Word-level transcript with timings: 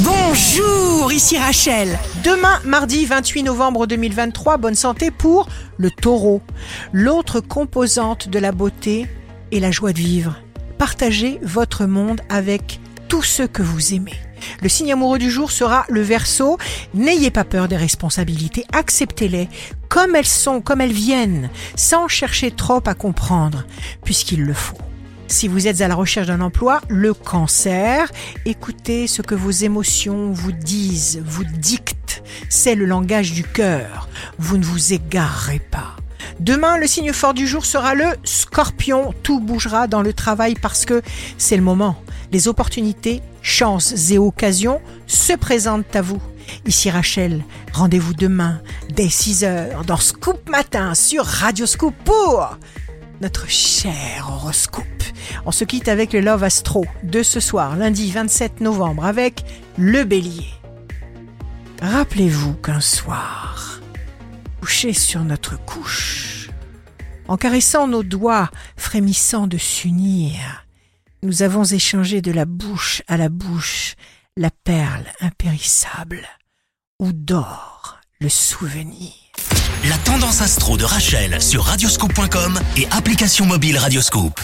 Bonjour, 0.00 1.10
ici 1.10 1.38
Rachel. 1.38 1.98
Demain, 2.22 2.60
mardi 2.66 3.06
28 3.06 3.44
novembre 3.44 3.86
2023, 3.86 4.58
bonne 4.58 4.74
santé 4.74 5.10
pour 5.10 5.48
le 5.78 5.90
taureau. 5.90 6.42
L'autre 6.92 7.40
composante 7.40 8.28
de 8.28 8.38
la 8.38 8.52
beauté 8.52 9.06
est 9.52 9.60
la 9.60 9.70
joie 9.70 9.94
de 9.94 9.98
vivre. 9.98 10.36
Partagez 10.76 11.38
votre 11.42 11.86
monde 11.86 12.20
avec 12.28 12.78
tous 13.08 13.22
ceux 13.22 13.46
que 13.46 13.62
vous 13.62 13.94
aimez. 13.94 14.20
Le 14.60 14.68
signe 14.68 14.92
amoureux 14.92 15.18
du 15.18 15.30
jour 15.30 15.50
sera 15.50 15.86
le 15.88 16.02
verso. 16.02 16.58
N'ayez 16.92 17.30
pas 17.30 17.44
peur 17.44 17.66
des 17.66 17.78
responsabilités, 17.78 18.66
acceptez-les 18.74 19.48
comme 19.88 20.14
elles 20.14 20.26
sont, 20.26 20.60
comme 20.60 20.82
elles 20.82 20.92
viennent, 20.92 21.48
sans 21.74 22.06
chercher 22.06 22.50
trop 22.50 22.82
à 22.84 22.92
comprendre, 22.92 23.64
puisqu'il 24.04 24.42
le 24.42 24.52
faut. 24.52 24.76
Si 25.28 25.48
vous 25.48 25.66
êtes 25.66 25.80
à 25.80 25.88
la 25.88 25.96
recherche 25.96 26.28
d'un 26.28 26.40
emploi, 26.40 26.80
le 26.88 27.12
cancer, 27.12 28.10
écoutez 28.44 29.06
ce 29.08 29.22
que 29.22 29.34
vos 29.34 29.50
émotions 29.50 30.30
vous 30.30 30.52
disent, 30.52 31.20
vous 31.24 31.44
dictent. 31.44 32.22
C'est 32.48 32.76
le 32.76 32.84
langage 32.84 33.32
du 33.32 33.42
cœur. 33.42 34.08
Vous 34.38 34.56
ne 34.56 34.64
vous 34.64 34.92
égarerez 34.92 35.58
pas. 35.58 35.96
Demain, 36.38 36.78
le 36.78 36.86
signe 36.86 37.12
fort 37.12 37.34
du 37.34 37.46
jour 37.46 37.66
sera 37.66 37.94
le 37.94 38.06
scorpion. 38.24 39.12
Tout 39.24 39.40
bougera 39.40 39.88
dans 39.88 40.02
le 40.02 40.12
travail 40.12 40.54
parce 40.54 40.84
que 40.84 41.02
c'est 41.38 41.56
le 41.56 41.62
moment. 41.62 41.96
Les 42.30 42.46
opportunités, 42.46 43.20
chances 43.42 44.10
et 44.10 44.18
occasions 44.18 44.80
se 45.06 45.32
présentent 45.32 45.96
à 45.96 46.02
vous. 46.02 46.22
Ici 46.66 46.88
Rachel, 46.88 47.44
rendez-vous 47.72 48.14
demain 48.14 48.60
dès 48.90 49.06
6h 49.06 49.84
dans 49.84 49.96
Scoop 49.96 50.48
Matin 50.48 50.94
sur 50.94 51.24
Radio 51.24 51.66
Scoop 51.66 51.94
pour 52.04 52.56
notre 53.20 53.48
cher 53.48 54.28
horoscope. 54.30 55.05
On 55.44 55.52
se 55.52 55.64
quitte 55.64 55.88
avec 55.88 56.12
le 56.12 56.20
Love 56.20 56.44
Astro 56.44 56.84
de 57.02 57.22
ce 57.22 57.40
soir, 57.40 57.76
lundi 57.76 58.10
27 58.10 58.60
novembre, 58.60 59.04
avec 59.04 59.44
le 59.76 60.04
bélier. 60.04 60.50
Rappelez-vous 61.82 62.54
qu'un 62.54 62.80
soir, 62.80 63.80
couché 64.60 64.92
sur 64.92 65.22
notre 65.24 65.58
couche, 65.64 66.50
en 67.28 67.36
caressant 67.36 67.88
nos 67.88 68.02
doigts 68.02 68.50
frémissants 68.76 69.46
de 69.46 69.58
s'unir, 69.58 70.66
nous 71.22 71.42
avons 71.42 71.64
échangé 71.64 72.22
de 72.22 72.30
la 72.30 72.44
bouche 72.44 73.02
à 73.08 73.16
la 73.16 73.28
bouche 73.28 73.96
la 74.36 74.50
perle 74.50 75.06
impérissable 75.20 76.26
où 77.00 77.12
dort 77.12 78.00
le 78.20 78.28
souvenir. 78.28 79.12
La 79.88 79.98
tendance 79.98 80.40
astro 80.40 80.76
de 80.76 80.84
Rachel 80.84 81.40
sur 81.40 81.64
radioscope.com 81.64 82.58
et 82.76 82.86
application 82.90 83.46
mobile 83.46 83.78
Radioscope. 83.78 84.40